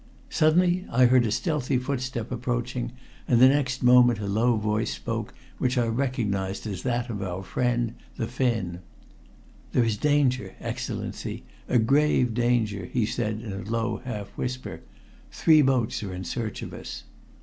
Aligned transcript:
Suddenly 0.31 0.87
I 0.89 1.05
heard 1.05 1.27
a 1.27 1.31
stealthy 1.31 1.77
footstep 1.77 2.31
approaching, 2.31 2.93
and 3.27 3.39
next 3.39 3.83
moment 3.83 4.17
a 4.17 4.25
low 4.25 4.55
voice 4.55 4.89
spoke 4.91 5.31
which 5.59 5.77
I 5.77 5.85
recognized 5.85 6.65
as 6.65 6.81
that 6.81 7.11
of 7.11 7.21
our 7.21 7.43
friend, 7.43 7.93
the 8.17 8.25
Finn. 8.25 8.79
"There 9.73 9.83
is 9.83 9.97
danger, 9.97 10.55
Excellency 10.59 11.43
a 11.69 11.77
grave 11.77 12.33
danger!" 12.33 12.85
he 12.91 13.05
said 13.05 13.41
in 13.41 13.53
a 13.53 13.61
low 13.69 13.97
half 14.03 14.29
whisper. 14.29 14.81
"Three 15.31 15.61
boats 15.61 16.01
are 16.01 16.15
in 16.15 16.23
search 16.23 16.63
of 16.63 16.73
us." 16.73 17.03